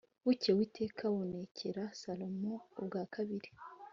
Bukeye 0.25 0.53
Uwiteka 0.55 1.01
abonekera 1.09 1.81
Salomo 1.99 2.53
ubwa 2.79 3.03
kabiri 3.13 3.49